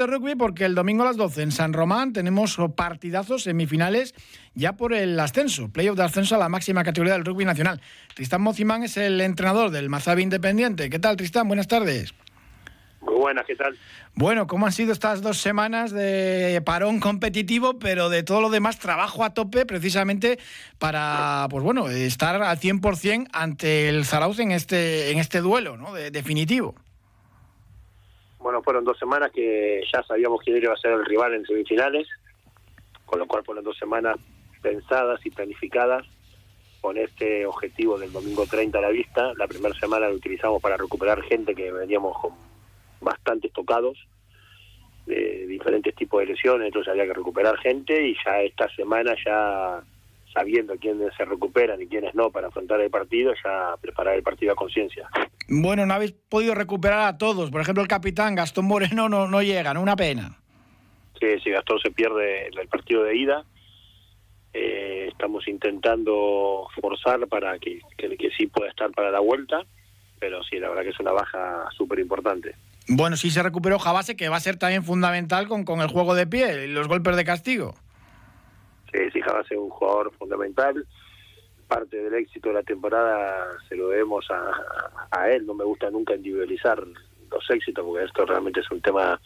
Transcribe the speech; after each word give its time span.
de 0.00 0.06
rugby 0.06 0.34
porque 0.34 0.64
el 0.64 0.74
domingo 0.74 1.02
a 1.02 1.06
las 1.06 1.16
12 1.16 1.42
en 1.42 1.52
San 1.52 1.74
Román 1.74 2.14
tenemos 2.14 2.56
partidazos 2.74 3.42
semifinales 3.42 4.14
ya 4.54 4.72
por 4.72 4.94
el 4.94 5.20
ascenso, 5.20 5.68
playoff 5.70 5.96
de 5.96 6.04
ascenso 6.04 6.34
a 6.34 6.38
la 6.38 6.48
máxima 6.48 6.82
categoría 6.82 7.12
del 7.12 7.24
rugby 7.24 7.44
nacional. 7.44 7.80
Tristán 8.14 8.40
Mocimán 8.40 8.82
es 8.82 8.96
el 8.96 9.20
entrenador 9.20 9.70
del 9.70 9.90
Mazabi 9.90 10.22
Independiente. 10.22 10.88
¿Qué 10.88 10.98
tal, 10.98 11.16
Tristán? 11.16 11.48
Buenas 11.48 11.68
tardes. 11.68 12.14
Muy 13.02 13.14
buenas, 13.14 13.44
¿qué 13.46 13.56
tal? 13.56 13.78
Bueno, 14.14 14.46
¿cómo 14.46 14.66
han 14.66 14.72
sido 14.72 14.92
estas 14.92 15.20
dos 15.20 15.38
semanas 15.38 15.90
de 15.90 16.62
parón 16.64 17.00
competitivo, 17.00 17.78
pero 17.78 18.08
de 18.08 18.22
todo 18.22 18.40
lo 18.40 18.50
demás 18.50 18.78
trabajo 18.78 19.22
a 19.22 19.34
tope 19.34 19.66
precisamente 19.66 20.38
para, 20.78 21.46
pues 21.50 21.62
bueno, 21.62 21.88
estar 21.88 22.42
al 22.42 22.58
100% 22.58 23.28
ante 23.32 23.88
el 23.88 24.06
Zarauz 24.06 24.38
en 24.38 24.52
este, 24.52 25.10
en 25.10 25.18
este 25.18 25.40
duelo, 25.40 25.76
¿no? 25.76 25.92
De, 25.92 26.10
definitivo. 26.10 26.74
Bueno, 28.40 28.62
fueron 28.62 28.84
dos 28.84 28.98
semanas 28.98 29.30
que 29.32 29.82
ya 29.92 30.02
sabíamos 30.02 30.40
quién 30.42 30.56
iba 30.56 30.72
a 30.72 30.76
ser 30.76 30.92
el 30.92 31.04
rival 31.04 31.34
en 31.34 31.44
semifinales, 31.44 32.08
con 33.04 33.18
lo 33.18 33.26
cual 33.26 33.44
fueron 33.44 33.62
dos 33.62 33.76
semanas 33.76 34.16
pensadas 34.62 35.20
y 35.24 35.30
planificadas 35.30 36.06
con 36.80 36.96
este 36.96 37.44
objetivo 37.44 37.98
del 37.98 38.12
domingo 38.12 38.46
30 38.46 38.78
a 38.78 38.80
la 38.80 38.88
vista. 38.88 39.34
La 39.34 39.46
primera 39.46 39.74
semana 39.74 40.08
lo 40.08 40.14
utilizamos 40.14 40.62
para 40.62 40.78
recuperar 40.78 41.22
gente 41.22 41.54
que 41.54 41.70
veníamos 41.70 42.18
con 42.18 42.32
bastantes 43.00 43.52
tocados 43.52 43.98
de 45.04 45.46
diferentes 45.46 45.94
tipos 45.94 46.20
de 46.20 46.26
lesiones, 46.26 46.66
entonces 46.66 46.90
había 46.90 47.06
que 47.06 47.14
recuperar 47.14 47.58
gente 47.58 48.08
y 48.08 48.16
ya 48.24 48.40
esta 48.40 48.68
semana 48.74 49.14
ya 49.24 49.82
sabiendo 50.32 50.76
quiénes 50.76 51.12
se 51.14 51.24
recuperan 51.24 51.82
y 51.82 51.86
quiénes 51.86 52.14
no 52.14 52.30
para 52.30 52.48
afrontar 52.48 52.80
el 52.80 52.90
partido, 52.90 53.34
ya 53.44 53.74
preparar 53.80 54.14
el 54.14 54.22
partido 54.22 54.52
a 54.52 54.56
conciencia. 54.56 55.10
Bueno, 55.52 55.84
no 55.84 55.94
habéis 55.94 56.12
podido 56.12 56.54
recuperar 56.54 57.08
a 57.08 57.18
todos. 57.18 57.50
Por 57.50 57.60
ejemplo, 57.60 57.82
el 57.82 57.88
capitán 57.88 58.36
Gastón 58.36 58.66
Moreno 58.66 59.08
no, 59.08 59.26
no 59.26 59.42
llega, 59.42 59.74
¿no? 59.74 59.82
Una 59.82 59.96
pena. 59.96 60.38
Sí, 61.18 61.26
sí, 61.42 61.50
Gastón 61.50 61.80
se 61.80 61.90
pierde 61.90 62.46
el 62.46 62.68
partido 62.68 63.02
de 63.02 63.16
ida. 63.16 63.44
Eh, 64.52 65.08
estamos 65.10 65.48
intentando 65.48 66.68
forzar 66.80 67.26
para 67.26 67.58
que, 67.58 67.80
que, 67.98 68.16
que 68.16 68.30
sí 68.30 68.46
pueda 68.46 68.70
estar 68.70 68.92
para 68.92 69.10
la 69.10 69.18
vuelta, 69.18 69.64
pero 70.20 70.40
sí, 70.44 70.60
la 70.60 70.68
verdad 70.68 70.84
que 70.84 70.90
es 70.90 71.00
una 71.00 71.12
baja 71.12 71.68
súper 71.76 71.98
importante. 71.98 72.54
Bueno, 72.86 73.16
sí 73.16 73.30
se 73.30 73.42
recuperó 73.42 73.80
Jabase, 73.80 74.16
que 74.16 74.28
va 74.28 74.36
a 74.36 74.40
ser 74.40 74.56
también 74.56 74.84
fundamental 74.84 75.48
con, 75.48 75.64
con 75.64 75.80
el 75.80 75.88
juego 75.88 76.14
de 76.14 76.28
pie 76.28 76.64
y 76.64 76.68
los 76.68 76.86
golpes 76.86 77.16
de 77.16 77.24
castigo. 77.24 77.74
Sí, 78.92 79.00
sí, 79.12 79.20
Jabase 79.20 79.54
es 79.54 79.60
un 79.60 79.70
jugador 79.70 80.12
fundamental. 80.16 80.86
Parte 81.70 81.96
del 81.96 82.14
éxito 82.14 82.48
de 82.48 82.56
la 82.56 82.62
temporada 82.64 83.46
se 83.68 83.76
lo 83.76 83.88
debemos 83.90 84.26
a, 84.30 84.42
a 85.12 85.30
él. 85.30 85.46
No 85.46 85.54
me 85.54 85.64
gusta 85.64 85.88
nunca 85.88 86.16
individualizar 86.16 86.82
los 87.30 87.50
éxitos, 87.50 87.84
porque 87.84 88.04
esto 88.04 88.26
realmente 88.26 88.58
es 88.58 88.70
un 88.72 88.80
tema 88.80 89.20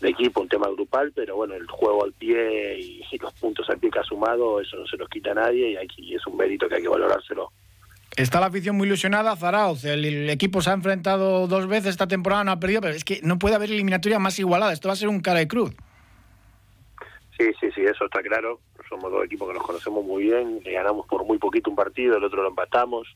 de 0.00 0.10
equipo, 0.10 0.42
un 0.42 0.48
tema 0.48 0.68
grupal, 0.68 1.10
pero 1.14 1.36
bueno, 1.36 1.54
el 1.54 1.66
juego 1.66 2.04
al 2.04 2.12
pie 2.12 2.78
y, 2.78 3.02
y 3.10 3.18
los 3.18 3.32
puntos 3.34 3.68
al 3.70 3.78
pie 3.78 3.90
que 3.90 3.98
ha 3.98 4.04
sumado, 4.04 4.60
eso 4.60 4.76
no 4.76 4.86
se 4.86 4.98
los 4.98 5.08
quita 5.08 5.30
a 5.30 5.34
nadie 5.34 5.72
y, 5.72 6.02
y 6.02 6.14
es 6.14 6.26
un 6.26 6.36
mérito 6.36 6.68
que 6.68 6.76
hay 6.76 6.82
que 6.82 6.88
valorárselo. 6.88 7.50
Está 8.16 8.40
la 8.40 8.46
afición 8.46 8.76
muy 8.76 8.86
ilusionada, 8.86 9.36
Zarauz. 9.36 9.84
El, 9.84 10.04
el, 10.04 10.28
equipo 10.30 10.60
se 10.60 10.70
ha 10.70 10.74
enfrentado 10.74 11.46
dos 11.46 11.66
veces 11.66 11.90
esta 11.90 12.06
temporada, 12.06 12.44
no 12.44 12.50
ha 12.50 12.60
perdido, 12.60 12.82
pero 12.82 12.94
es 12.94 13.04
que 13.04 13.20
no 13.22 13.38
puede 13.38 13.54
haber 13.54 13.70
eliminatoria 13.70 14.18
más 14.18 14.38
igualada. 14.38 14.72
Esto 14.72 14.88
va 14.88 14.94
a 14.94 14.96
ser 14.96 15.08
un 15.08 15.20
cara 15.20 15.38
de 15.38 15.48
cruz. 15.48 15.74
Sí, 17.38 17.46
sí, 17.58 17.70
sí, 17.74 17.82
eso 17.82 18.04
está 18.04 18.20
claro. 18.22 18.60
Somos 18.90 19.10
dos 19.10 19.24
equipos 19.24 19.48
que 19.48 19.54
nos 19.54 19.62
conocemos 19.62 20.04
muy 20.04 20.24
bien. 20.24 20.60
Le 20.62 20.72
ganamos 20.72 21.06
por 21.06 21.24
muy 21.24 21.38
poquito 21.38 21.70
un 21.70 21.76
partido, 21.76 22.18
el 22.18 22.24
otro 22.24 22.42
lo 22.42 22.48
empatamos. 22.48 23.08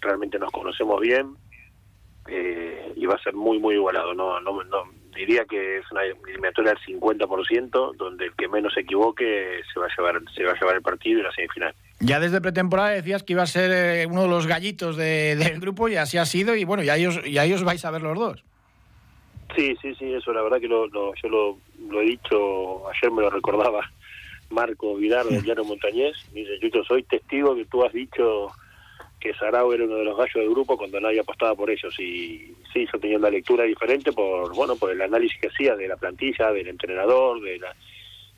Realmente 0.00 0.38
nos 0.38 0.52
conocemos 0.52 1.00
bien 1.00 1.34
eh, 2.28 2.92
y 2.94 3.06
va 3.06 3.14
a 3.14 3.22
ser 3.22 3.34
muy, 3.34 3.58
muy 3.58 3.74
igualado. 3.74 4.14
No, 4.14 4.38
no, 4.40 4.62
no 4.62 4.84
diría 5.16 5.44
que 5.44 5.78
es 5.78 5.90
una 5.90 6.02
eliminatoria 6.04 6.74
del 6.74 7.00
50%, 7.00 7.96
donde 7.96 8.26
el 8.26 8.34
que 8.34 8.48
menos 8.48 8.74
se 8.74 8.80
equivoque 8.80 9.60
se 9.72 9.80
va 9.80 9.86
a 9.86 9.96
llevar, 9.96 10.22
se 10.34 10.44
va 10.44 10.52
a 10.52 10.58
llevar 10.58 10.76
el 10.76 10.82
partido 10.82 11.20
y 11.20 11.22
la 11.22 11.32
semifinal. 11.32 11.74
Ya 12.00 12.20
desde 12.20 12.40
pretemporada 12.40 12.90
decías 12.90 13.22
que 13.22 13.34
iba 13.34 13.42
a 13.42 13.46
ser 13.46 13.70
eh, 13.72 14.06
uno 14.06 14.22
de 14.22 14.28
los 14.28 14.46
gallitos 14.46 14.96
de, 14.96 15.36
del 15.36 15.60
grupo 15.60 15.88
y 15.88 15.96
así 15.96 16.18
ha 16.18 16.24
sido 16.24 16.54
y 16.56 16.64
bueno, 16.64 16.82
ya 16.82 16.96
ellos, 16.96 17.20
ya 17.24 17.44
ellos 17.44 17.64
vais 17.64 17.84
a 17.84 17.90
ver 17.90 18.02
los 18.02 18.18
dos. 18.18 18.44
Sí, 19.54 19.76
sí, 19.82 19.94
sí, 19.96 20.12
eso 20.12 20.32
la 20.32 20.42
verdad 20.42 20.60
que 20.60 20.68
lo, 20.68 20.86
lo, 20.86 21.14
yo 21.14 21.28
lo, 21.28 21.58
lo, 21.88 22.00
he 22.00 22.06
dicho, 22.06 22.88
ayer 22.88 23.10
me 23.12 23.22
lo 23.22 23.30
recordaba 23.30 23.90
Marco 24.52 24.96
Vidal 24.96 25.28
del 25.28 25.44
Llano 25.44 25.64
Montañés, 25.64 26.16
dice, 26.32 26.58
yo 26.60 26.84
soy 26.84 27.02
testigo 27.02 27.54
que 27.54 27.64
tú 27.64 27.84
has 27.84 27.92
dicho 27.92 28.52
que 29.18 29.32
Sarao 29.34 29.72
era 29.72 29.84
uno 29.84 29.96
de 29.96 30.04
los 30.04 30.16
gallos 30.16 30.34
del 30.34 30.50
grupo 30.50 30.76
cuando 30.76 31.00
nadie 31.00 31.20
apostaba 31.20 31.54
por 31.54 31.70
ellos 31.70 31.94
y 32.00 32.54
sí, 32.72 32.86
yo 32.92 32.98
tenía 32.98 33.18
una 33.18 33.30
lectura 33.30 33.64
diferente 33.64 34.12
por 34.12 34.52
bueno 34.54 34.74
por 34.76 34.90
el 34.90 35.00
análisis 35.00 35.40
que 35.40 35.46
hacía 35.46 35.76
de 35.76 35.86
la 35.86 35.96
plantilla, 35.96 36.50
del 36.50 36.68
entrenador, 36.68 37.40
de 37.40 37.58
la 37.58 37.74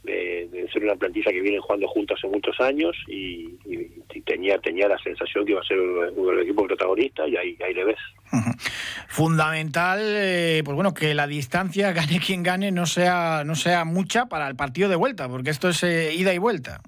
de, 0.04 0.48
de, 0.52 0.68
ser 0.70 0.84
una 0.84 0.96
plantilla 0.96 1.30
que 1.30 1.40
vienen 1.40 1.60
jugando 1.60 1.88
juntos 1.88 2.18
hace 2.18 2.28
muchos 2.28 2.58
años 2.60 2.94
y, 3.08 3.56
y, 3.64 3.90
y, 4.12 4.20
tenía 4.20 4.58
tenía 4.58 4.86
la 4.86 4.98
sensación 4.98 5.44
que 5.44 5.52
iba 5.52 5.60
a 5.60 5.64
ser 5.64 5.80
uno 5.80 6.30
del 6.30 6.40
equipo 6.40 6.66
protagonista 6.66 7.26
y 7.26 7.36
ahí, 7.36 7.56
ahí 7.64 7.74
le 7.74 7.84
ves. 7.84 7.98
Uh 8.32 8.36
-huh. 8.36 8.60
Fundamental, 9.08 10.00
eh, 10.02 10.62
pues 10.64 10.74
bueno, 10.74 10.92
que 10.92 11.14
la 11.14 11.26
distancia, 11.26 11.92
gane 11.98 12.20
quien 12.20 12.42
gane, 12.42 12.70
no 12.70 12.86
sea, 12.86 13.42
no 13.44 13.54
sea 13.54 13.84
mucha 13.84 14.26
para 14.26 14.46
el 14.48 14.56
partido 14.56 14.88
de 14.88 14.96
vuelta, 14.96 15.28
porque 15.28 15.50
esto 15.50 15.68
es 15.70 15.82
eh, 15.82 16.14
ida 16.14 16.34
y 16.34 16.38
vuelta. 16.38 16.80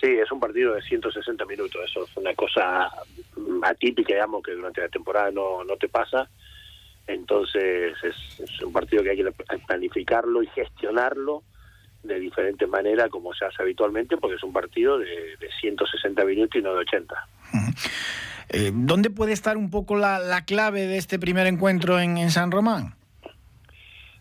Sí, 0.00 0.08
es 0.08 0.30
un 0.30 0.40
partido 0.40 0.74
de 0.74 0.82
160 0.82 1.44
minutos, 1.46 1.80
eso 1.88 2.04
es 2.04 2.16
una 2.16 2.34
cosa 2.34 2.90
atípica, 3.62 4.12
digamos, 4.12 4.42
que 4.42 4.52
durante 4.52 4.80
la 4.82 4.88
temporada 4.88 5.30
no, 5.30 5.64
no 5.64 5.76
te 5.76 5.88
pasa. 5.88 6.28
Entonces 7.06 7.94
es, 8.02 8.40
es 8.40 8.62
un 8.62 8.72
partido 8.72 9.02
que 9.04 9.10
hay 9.10 9.16
que 9.16 9.32
planificarlo 9.66 10.42
y 10.42 10.48
gestionarlo 10.48 11.44
de 12.06 12.20
diferentes 12.20 12.68
maneras 12.68 13.08
como 13.10 13.34
se 13.34 13.44
hace 13.44 13.62
habitualmente 13.62 14.16
porque 14.16 14.36
es 14.36 14.42
un 14.42 14.52
partido 14.52 14.98
de, 14.98 15.36
de 15.38 15.48
160 15.60 16.24
minutos 16.24 16.60
y 16.60 16.62
no 16.62 16.74
de 16.74 16.80
80. 16.80 17.14
Uh 17.14 17.56
-huh. 17.56 17.90
eh, 18.50 18.70
¿Dónde 18.74 19.10
puede 19.10 19.32
estar 19.32 19.56
un 19.56 19.70
poco 19.70 19.96
la, 19.96 20.18
la 20.18 20.44
clave 20.44 20.86
de 20.86 20.98
este 20.98 21.18
primer 21.18 21.46
encuentro 21.46 21.98
en, 22.00 22.18
en, 22.18 22.30
San 22.30 22.50
Román? 22.50 22.94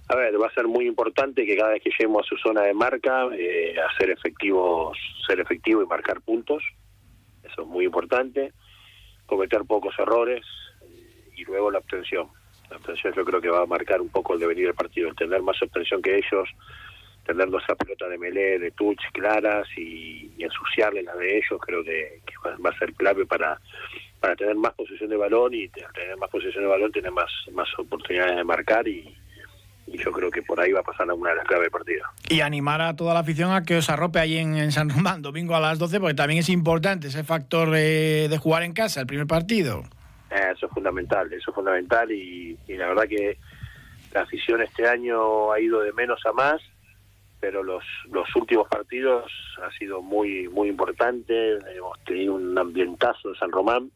A 0.08 0.16
ver, 0.16 0.40
va 0.40 0.48
a 0.48 0.54
ser 0.54 0.68
muy 0.68 0.86
importante 0.86 1.46
que 1.46 1.58
cada 1.58 1.72
vez 1.72 1.82
que 1.82 1.90
lleguemos 1.90 2.26
a 2.26 2.30
su 2.30 2.38
zona 2.38 2.62
de 2.62 2.74
marca, 2.74 3.28
eh, 3.34 3.76
hacer 3.90 4.12
efectivos, 4.12 4.98
ser 5.26 5.40
efectivo 5.40 5.82
y 5.82 5.88
marcar 5.88 6.22
puntos. 6.22 6.64
Eso 7.44 7.64
es 7.64 7.68
muy 7.68 7.86
importante. 7.86 8.54
Cometer 9.26 9.64
pocos 9.66 9.98
errores 9.98 10.46
eh, 10.82 11.32
y 11.36 11.44
luego 11.46 11.72
la 11.72 11.80
obtención. 11.80 12.28
La 12.70 12.78
obtención 12.78 13.14
yo 13.14 13.26
creo 13.26 13.42
que 13.42 13.50
va 13.50 13.64
a 13.64 13.66
marcar 13.66 14.02
un 14.02 14.10
poco 14.10 14.34
el 14.34 14.40
devenir 14.40 14.66
del 14.66 14.76
partido, 14.76 15.10
el 15.10 15.16
tener 15.16 15.42
más 15.42 15.62
obtención 15.62 16.02
que 16.02 16.18
ellos, 16.18 16.50
tener 17.26 17.48
esa 17.48 17.76
pelota 17.76 18.08
de 18.08 18.18
melee, 18.18 18.60
de 18.60 18.72
touch 18.72 19.02
claras 19.12 19.68
y, 19.76 20.32
y 20.38 20.44
ensuciarle 20.44 21.04
la 21.04 21.16
de 21.16 21.38
ellos, 21.38 21.60
creo 21.62 21.84
que, 21.84 22.22
que 22.26 22.34
va, 22.46 22.56
va, 22.58 22.70
a 22.70 22.80
ser 22.80 22.94
clave 22.94 23.26
para, 23.26 23.60
para 24.20 24.36
tener 24.36 24.56
más 24.56 24.74
posesión 24.74 25.10
de 25.10 25.18
balón 25.18 25.54
y 25.54 25.68
tener 25.70 26.18
más 26.18 26.30
posesión 26.30 26.64
de 26.64 26.70
balón, 26.70 26.92
tener 26.92 27.12
más, 27.12 27.32
más 27.52 27.68
oportunidades 27.78 28.36
de 28.36 28.44
marcar 28.44 28.88
y, 28.88 29.16
y 29.88 29.98
yo 29.98 30.12
creo 30.12 30.32
que 30.32 30.42
por 30.42 30.60
ahí 30.60 30.72
va 30.72 30.82
a 30.82 30.84
pasar 30.84 31.12
una 31.12 31.32
de 31.32 31.36
las 31.38 31.46
claves 31.46 31.66
del 31.66 31.72
partido. 31.72 32.04
Y 32.30 32.42
animar 32.42 32.82
a 32.82 32.96
toda 32.96 33.14
la 33.14 33.22
afición 33.22 33.52
a 33.52 33.64
que 33.64 33.78
os 33.78 33.90
arrope 33.90 34.20
ahí 34.20 34.38
en, 34.38 34.58
en 34.58 34.72
San 34.72 34.90
Román, 34.90 35.22
domingo 35.22 35.56
a 35.56 35.60
las 35.60 35.80
12, 35.80 36.00
porque 36.00 36.16
también 36.16 36.40
es 36.40 36.50
importante 36.50 37.08
ese 37.08 37.24
factor 37.24 37.70
eh, 37.76 38.28
de 38.30 38.38
jugar 38.38 38.64
en 38.64 38.74
casa, 38.74 39.02
el 39.02 39.08
primer 39.08 39.28
partido. 39.28 39.84
Eh, 40.30 40.52
eso 40.56 40.68
es 40.68 40.72
fundamental, 40.72 41.32
eso 41.34 41.52
es 41.52 41.56
fundamental 41.56 42.12
y, 42.12 42.58
y 42.68 42.74
la 42.74 42.88
verdad 42.88 43.08
que 43.08 43.38
la 44.14 44.22
afición 44.22 44.62
este 44.62 44.88
año 44.88 45.52
ha 45.52 45.60
ido 45.60 45.82
de 45.82 45.92
menos 45.94 46.20
a 46.26 46.32
más 46.32 46.62
pero 47.40 47.64
los, 47.64 47.84
los 48.12 48.28
últimos 48.36 48.68
partidos 48.68 49.32
ha 49.62 49.72
sido 49.78 50.02
muy 50.02 50.48
muy 50.50 50.70
importante, 50.70 51.58
hemos 51.76 52.00
tenido 52.06 52.36
un 52.36 52.58
ambientazo 52.58 53.30
en 53.30 53.36
San 53.36 53.52
Román 53.52 53.92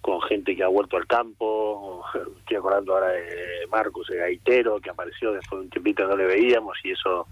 con 0.00 0.22
gente 0.22 0.54
que 0.54 0.62
ha 0.62 0.68
vuelto 0.68 0.96
al 0.96 1.06
campo, 1.06 2.04
estoy 2.38 2.56
acordando 2.56 2.94
ahora 2.94 3.08
de 3.08 3.66
Marcos, 3.70 4.08
el 4.10 4.18
gaitero, 4.18 4.80
que 4.80 4.90
apareció 4.90 5.32
después 5.32 5.60
de 5.60 5.64
un 5.64 5.70
tiempito 5.70 6.06
no 6.06 6.16
le 6.16 6.26
veíamos 6.26 6.78
y 6.84 6.92
eso 6.92 7.26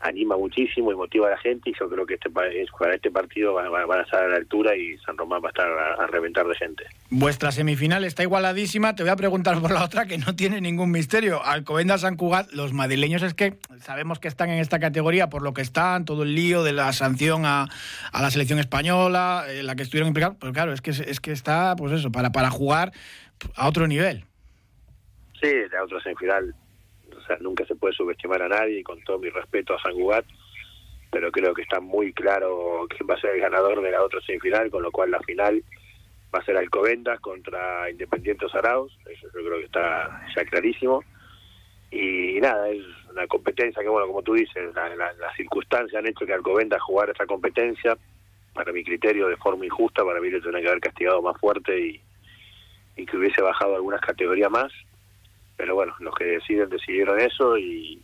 anima 0.00 0.36
muchísimo 0.36 0.92
y 0.92 0.96
motiva 0.96 1.26
a 1.26 1.30
la 1.30 1.38
gente 1.38 1.70
y 1.70 1.74
yo 1.78 1.88
creo 1.88 2.06
que 2.06 2.14
este 2.14 2.30
para 2.30 2.50
este 2.94 3.10
partido 3.10 3.54
van, 3.54 3.70
van 3.70 4.00
a 4.00 4.02
estar 4.02 4.24
a 4.24 4.28
la 4.28 4.36
altura 4.36 4.76
y 4.76 4.96
San 4.98 5.16
Román 5.16 5.42
va 5.42 5.48
a 5.48 5.50
estar 5.50 5.68
a, 5.68 6.04
a, 6.04 6.06
reventar 6.06 6.46
de 6.46 6.54
gente. 6.54 6.84
Vuestra 7.10 7.50
semifinal 7.50 8.04
está 8.04 8.22
igualadísima, 8.22 8.94
te 8.94 9.02
voy 9.02 9.10
a 9.10 9.16
preguntar 9.16 9.60
por 9.60 9.72
la 9.72 9.84
otra 9.84 10.06
que 10.06 10.18
no 10.18 10.36
tiene 10.36 10.60
ningún 10.60 10.90
misterio. 10.90 11.44
Alcobendas 11.44 12.02
San 12.02 12.16
Cugat, 12.16 12.52
los 12.52 12.72
madrileños 12.72 13.22
es 13.22 13.34
que 13.34 13.58
sabemos 13.80 14.18
que 14.20 14.28
están 14.28 14.50
en 14.50 14.58
esta 14.58 14.78
categoría 14.78 15.28
por 15.28 15.42
lo 15.42 15.52
que 15.52 15.62
están, 15.62 16.04
todo 16.04 16.22
el 16.22 16.34
lío 16.34 16.62
de 16.62 16.72
la 16.72 16.92
sanción 16.92 17.44
a, 17.44 17.66
a 18.12 18.22
la 18.22 18.30
selección 18.30 18.58
española, 18.58 19.46
en 19.48 19.66
la 19.66 19.74
que 19.74 19.82
estuvieron 19.82 20.08
implicados, 20.08 20.36
pero 20.40 20.52
claro, 20.52 20.72
es 20.72 20.80
que 20.80 20.90
es 20.90 21.20
que 21.20 21.32
está 21.32 21.74
pues 21.76 21.92
eso, 21.92 22.12
para 22.12 22.30
para 22.30 22.50
jugar 22.50 22.92
a 23.56 23.68
otro 23.68 23.86
nivel. 23.86 24.24
Sí, 25.40 25.52
la 25.70 25.84
otra 25.84 26.00
semifinal 26.00 26.54
nunca 27.40 27.64
se 27.66 27.76
puede 27.76 27.94
subestimar 27.94 28.42
a 28.42 28.48
nadie, 28.48 28.82
con 28.82 29.02
todo 29.02 29.18
mi 29.18 29.28
respeto 29.30 29.74
a 29.74 29.80
San 29.80 29.92
Cugat, 29.94 30.24
pero 31.10 31.30
creo 31.32 31.54
que 31.54 31.62
está 31.62 31.80
muy 31.80 32.12
claro 32.12 32.86
quién 32.88 33.08
va 33.08 33.14
a 33.14 33.20
ser 33.20 33.34
el 33.34 33.40
ganador 33.40 33.80
de 33.82 33.90
la 33.90 34.02
otra 34.02 34.20
semifinal, 34.22 34.70
con 34.70 34.82
lo 34.82 34.90
cual 34.90 35.10
la 35.10 35.20
final 35.20 35.62
va 36.34 36.40
a 36.40 36.44
ser 36.44 36.56
Alcobendas 36.56 37.20
contra 37.20 37.90
Independiente 37.90 38.46
Zarauz, 38.50 38.92
eso 39.06 39.26
yo 39.34 39.46
creo 39.46 39.58
que 39.58 39.64
está 39.64 40.26
ya 40.34 40.44
clarísimo. 40.44 41.02
y 41.90 42.38
nada, 42.40 42.68
es 42.68 42.84
una 43.10 43.26
competencia 43.26 43.82
que, 43.82 43.88
bueno, 43.88 44.06
como 44.06 44.22
tú 44.22 44.34
dices, 44.34 44.74
las 44.74 45.36
circunstancias 45.36 45.98
han 45.98 46.08
hecho 46.08 46.26
que 46.26 46.34
Alcobendas 46.34 46.82
jugar 46.82 47.10
esta 47.10 47.26
competencia, 47.26 47.96
para 48.52 48.72
mi 48.72 48.82
criterio, 48.82 49.28
de 49.28 49.36
forma 49.36 49.64
injusta, 49.64 50.04
para 50.04 50.20
mí 50.20 50.30
le 50.30 50.40
tendría 50.40 50.62
que 50.62 50.68
haber 50.68 50.80
castigado 50.80 51.22
más 51.22 51.38
fuerte 51.38 51.78
y, 51.78 52.00
y 52.96 53.06
que 53.06 53.16
hubiese 53.16 53.40
bajado 53.40 53.76
algunas 53.76 54.00
categorías 54.00 54.50
más, 54.50 54.72
pero 55.58 55.74
bueno, 55.74 55.92
los 55.98 56.14
que 56.14 56.24
deciden 56.24 56.70
decidieron 56.70 57.20
eso 57.20 57.58
y, 57.58 58.00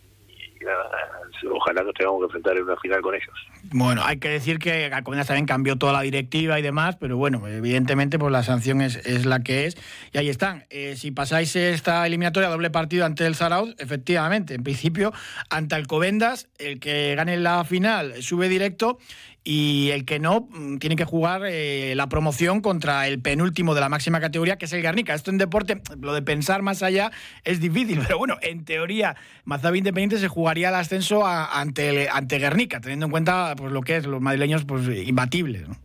ojalá 1.53 1.83
nos 1.83 1.95
tengamos 1.95 2.21
que 2.21 2.25
enfrentar 2.25 2.57
en 2.57 2.65
una 2.65 2.77
final 2.77 3.01
con 3.03 3.15
ellos. 3.15 3.35
Bueno, 3.73 4.03
hay 4.05 4.19
que 4.19 4.29
decir 4.29 4.59
que 4.59 4.87
Alcobendas 4.87 5.27
también 5.27 5.47
cambió 5.47 5.77
toda 5.77 5.93
la 5.93 6.03
directiva 6.03 6.59
y 6.59 6.63
demás, 6.63 6.97
pero 6.97 7.17
bueno, 7.17 7.47
evidentemente 7.47 8.19
pues 8.19 8.33
la 8.33 8.43
sanción 8.43 8.81
es, 8.81 8.97
es 9.07 9.27
la 9.27 9.41
que 9.43 9.67
es. 9.67 9.77
Y 10.13 10.19
ahí 10.19 10.29
están. 10.29 10.65
Eh, 10.71 10.97
si 10.97 11.11
pasáis 11.11 11.55
esta 11.57 12.07
eliminatoria 12.07 12.49
doble 12.49 12.71
partido 12.71 13.07
ante 13.07 13.27
el 13.27 13.35
Zarauz, 13.35 13.75
efectivamente, 13.79 14.55
en 14.55 14.63
principio, 14.63 15.13
ante 15.51 15.75
Alcobendas, 15.75 16.49
el 16.59 16.81
que 16.81 17.15
gane 17.15 17.37
la 17.37 17.65
final 17.65 18.23
sube 18.23 18.49
directo 18.49 18.99
y 19.45 19.91
el 19.91 20.07
que 20.07 20.19
no 20.19 20.49
mm, 20.51 20.79
tiene 20.79 20.97
que 20.97 21.05
jugar 21.05 21.43
eh, 21.45 21.93
la 21.95 22.09
promoción 22.09 22.63
contra 22.63 23.07
el 23.07 23.21
penúltimo 23.21 23.75
de 23.75 23.83
la 23.83 23.91
máxima 23.91 24.19
categoría, 24.19 24.57
que 24.57 24.65
es 24.65 24.73
el 24.73 24.81
Guernica. 24.81 25.15
Esto 25.15 25.31
en 25.31 25.39
deporte, 25.39 25.83
lo 26.01 26.15
de 26.15 26.23
pensar 26.23 26.63
más 26.63 26.83
allá 26.83 27.13
es 27.45 27.61
difícil, 27.61 28.01
pero 28.07 28.19
bueno, 28.19 28.39
en 28.41 28.65
teoría, 28.65 29.17
Mazabi 29.45 29.79
Independiente 29.79 30.19
se 30.19 30.29
jugaría 30.29 30.71
el 30.71 30.75
ascenso 30.75 31.24
ante, 31.27 32.09
ante 32.09 32.39
Guernica, 32.39 32.81
teniendo 32.81 33.07
en 33.07 33.13
cuenta 33.13 33.55
pues, 33.57 33.73
lo 33.73 33.83
que 33.83 33.97
es 33.97 34.07
los 34.07 34.21
madrileños 34.21 34.65
pues, 34.65 34.87
imbatibles. 34.89 35.69
¿no? 35.69 35.77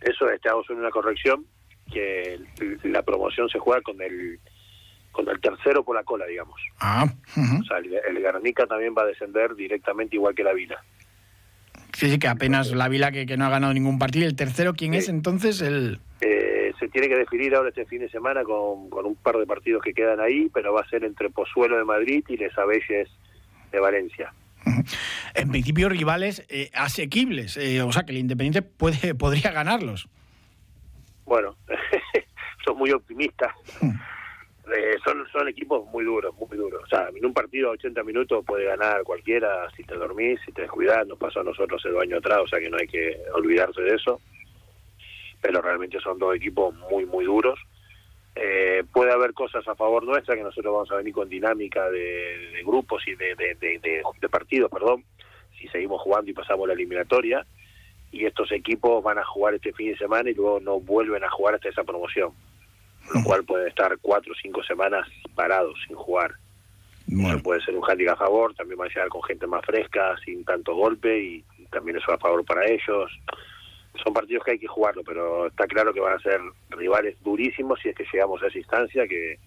Eso 0.00 0.28
es, 0.28 0.36
estamos 0.36 0.68
en 0.70 0.78
una 0.78 0.90
corrección, 0.90 1.44
que 1.92 2.40
la 2.84 3.02
promoción 3.02 3.48
se 3.48 3.58
juega 3.58 3.82
con 3.82 4.00
el 4.00 4.38
con 5.12 5.28
el 5.28 5.38
tercero 5.40 5.84
por 5.84 5.94
la 5.94 6.04
cola, 6.04 6.24
digamos. 6.24 6.58
Ah, 6.80 7.04
O 7.36 7.64
sea, 7.64 7.76
el, 7.76 7.94
el 7.94 8.22
Guernica 8.22 8.66
también 8.66 8.94
va 8.96 9.02
a 9.02 9.06
descender 9.06 9.54
directamente 9.54 10.16
igual 10.16 10.34
que 10.34 10.42
la 10.42 10.54
Vila. 10.54 10.82
Sí, 11.92 12.10
sí, 12.10 12.18
que 12.18 12.28
apenas 12.28 12.72
la 12.72 12.88
Vila 12.88 13.12
que, 13.12 13.24
no 13.36 13.44
ha 13.44 13.50
ganado 13.50 13.72
ningún 13.74 13.98
partido. 13.98 14.26
¿El 14.26 14.36
tercero 14.36 14.74
quién 14.74 14.94
es 14.94 15.08
entonces? 15.08 15.60
el 15.60 16.00
eh, 16.20 16.72
Se 16.80 16.88
tiene 16.88 17.08
que 17.08 17.16
definir 17.16 17.54
ahora 17.54 17.68
este 17.68 17.84
fin 17.84 18.00
de 18.00 18.08
semana 18.08 18.42
con, 18.44 18.88
un 18.90 19.16
par 19.16 19.36
de 19.36 19.46
partidos 19.46 19.82
que 19.82 19.92
quedan 19.92 20.20
ahí, 20.20 20.50
pero 20.52 20.72
va 20.72 20.80
a 20.80 20.88
ser 20.88 21.04
entre 21.04 21.30
Pozuelo 21.30 21.76
de 21.76 21.84
Madrid 21.84 22.24
y 22.28 22.36
Les 22.36 22.56
Abelles 22.56 23.08
de 23.72 23.80
Valencia. 23.80 24.32
En 25.34 25.50
principio 25.50 25.88
rivales 25.88 26.44
eh, 26.48 26.70
asequibles, 26.74 27.56
eh, 27.56 27.82
o 27.82 27.90
sea 27.92 28.04
que 28.04 28.12
el 28.12 28.18
Independiente 28.18 28.62
puede, 28.62 29.14
podría 29.18 29.50
ganarlos. 29.50 30.08
Bueno, 31.24 31.56
son 32.64 32.76
muy 32.76 32.90
optimistas. 32.90 33.52
Eh, 34.74 34.96
son, 35.04 35.26
son 35.32 35.48
equipos 35.48 35.84
muy 35.86 36.04
duros, 36.04 36.34
muy 36.36 36.56
duros. 36.56 36.82
O 36.84 36.86
sea, 36.86 37.08
en 37.14 37.24
un 37.24 37.32
partido 37.32 37.68
a 37.68 37.72
80 37.72 38.04
minutos 38.04 38.44
puede 38.46 38.64
ganar 38.64 39.02
cualquiera 39.02 39.68
si 39.76 39.82
te 39.82 39.94
dormís, 39.94 40.40
si 40.46 40.52
te 40.52 40.62
descuidas. 40.62 41.06
Nos 41.06 41.18
pasó 41.18 41.40
a 41.40 41.44
nosotros 41.44 41.82
el 41.84 41.98
año 41.98 42.18
atrás, 42.18 42.38
o 42.44 42.46
sea 42.46 42.60
que 42.60 42.70
no 42.70 42.76
hay 42.78 42.86
que 42.86 43.18
olvidarse 43.34 43.82
de 43.82 43.94
eso. 43.94 44.20
Pero 45.40 45.60
realmente 45.60 45.98
son 46.00 46.18
dos 46.18 46.36
equipos 46.36 46.74
muy, 46.90 47.04
muy 47.04 47.24
duros. 47.24 47.58
Eh, 48.34 48.84
puede 48.92 49.12
haber 49.12 49.34
cosas 49.34 49.66
a 49.68 49.74
favor 49.74 50.04
nuestra, 50.04 50.34
que 50.34 50.42
nosotros 50.42 50.72
vamos 50.72 50.90
a 50.90 50.96
venir 50.96 51.12
con 51.12 51.28
dinámica 51.28 51.90
de, 51.90 52.62
grupos 52.64 53.06
y 53.06 53.14
de, 53.14 53.34
de, 53.34 53.56
de 54.20 54.28
partidos, 54.28 54.70
perdón, 54.70 55.04
si 55.58 55.68
seguimos 55.68 56.00
jugando 56.00 56.30
y 56.30 56.34
pasamos 56.34 56.66
la 56.66 56.74
eliminatoria. 56.74 57.46
Y 58.10 58.26
estos 58.26 58.52
equipos 58.52 59.02
van 59.02 59.18
a 59.18 59.24
jugar 59.24 59.54
este 59.54 59.72
fin 59.72 59.92
de 59.92 59.98
semana 59.98 60.30
y 60.30 60.34
luego 60.34 60.60
no 60.60 60.80
vuelven 60.80 61.24
a 61.24 61.30
jugar 61.30 61.54
hasta 61.54 61.70
esa 61.70 61.82
promoción 61.82 62.32
lo 63.14 63.22
cual 63.24 63.44
puede 63.44 63.68
estar 63.68 63.96
cuatro 64.00 64.32
o 64.32 64.36
cinco 64.40 64.62
semanas 64.62 65.06
parados 65.34 65.78
sin 65.86 65.96
jugar. 65.96 66.34
puede 67.42 67.60
ser 67.62 67.76
un 67.76 67.84
handicap 67.88 68.14
a 68.14 68.24
favor, 68.24 68.54
también 68.54 68.80
va 68.80 68.86
a 68.86 68.88
llegar 68.88 69.08
con 69.08 69.22
gente 69.22 69.46
más 69.46 69.64
fresca, 69.64 70.16
sin 70.24 70.44
tanto 70.44 70.74
golpe 70.74 71.18
y 71.18 71.44
también 71.70 71.98
eso 71.98 72.12
a 72.12 72.18
favor 72.18 72.44
para 72.44 72.64
ellos. 72.66 73.10
Son 74.02 74.12
partidos 74.12 74.44
que 74.44 74.52
hay 74.52 74.58
que 74.58 74.66
jugarlo, 74.66 75.02
pero 75.04 75.46
está 75.46 75.66
claro 75.66 75.92
que 75.92 76.00
van 76.00 76.14
a 76.14 76.22
ser 76.22 76.40
rivales 76.70 77.16
durísimos 77.22 77.78
si 77.80 77.90
es 77.90 77.94
que 77.94 78.06
llegamos 78.12 78.42
a 78.42 78.46
esa 78.46 78.58
instancia, 78.58 79.06
que, 79.06 79.38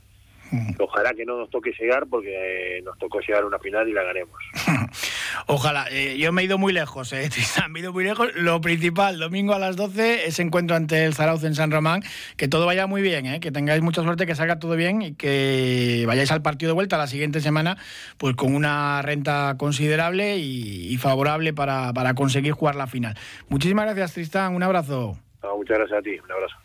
Ojalá 0.79 1.11
que 1.13 1.25
no 1.25 1.37
nos 1.37 1.49
toque 1.49 1.71
llegar 1.79 2.05
porque 2.07 2.81
nos 2.83 2.97
tocó 2.99 3.19
llegar 3.19 3.43
a 3.43 3.47
una 3.47 3.59
final 3.59 3.89
y 3.89 3.93
la 3.93 4.03
ganemos. 4.03 4.39
Ojalá. 5.47 5.87
Eh, 5.89 6.17
yo 6.17 6.31
me 6.31 6.41
he 6.41 6.45
ido 6.45 6.57
muy 6.57 6.73
lejos, 6.73 7.11
eh, 7.13 7.29
Me 7.69 7.79
he 7.79 7.81
ido 7.81 7.93
muy 7.93 8.03
lejos. 8.03 8.29
Lo 8.35 8.61
principal, 8.61 9.19
domingo 9.19 9.53
a 9.53 9.59
las 9.59 9.75
12, 9.75 10.27
ese 10.27 10.41
encuentro 10.41 10.75
ante 10.75 11.05
el 11.05 11.13
Zarauz 11.13 11.43
en 11.43 11.55
San 11.55 11.71
Román. 11.71 12.01
Que 12.37 12.47
todo 12.47 12.65
vaya 12.65 12.87
muy 12.87 13.01
bien, 13.01 13.25
eh, 13.25 13.39
que 13.39 13.51
tengáis 13.51 13.81
mucha 13.81 14.03
suerte, 14.03 14.25
que 14.25 14.35
salga 14.35 14.59
todo 14.59 14.75
bien 14.75 15.01
y 15.01 15.15
que 15.15 16.03
vayáis 16.07 16.31
al 16.31 16.41
partido 16.41 16.69
de 16.69 16.73
vuelta 16.73 16.97
la 16.97 17.07
siguiente 17.07 17.41
semana 17.41 17.77
pues 18.17 18.35
con 18.35 18.55
una 18.55 19.01
renta 19.01 19.55
considerable 19.57 20.37
y, 20.37 20.97
favorable 20.97 21.53
para, 21.53 22.13
conseguir 22.15 22.53
jugar 22.53 22.75
la 22.75 22.87
final. 22.87 23.15
Muchísimas 23.49 23.85
gracias, 23.85 24.13
Tristán. 24.13 24.55
Un 24.55 24.63
abrazo. 24.63 25.17
muchas 25.55 25.77
gracias 25.77 25.99
a 25.99 26.01
ti. 26.01 26.17
Un 26.19 26.31
abrazo. 26.31 26.55